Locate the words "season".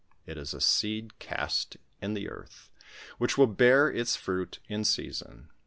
4.83-5.51